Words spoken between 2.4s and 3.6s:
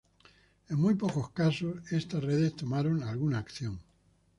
tomaron alguna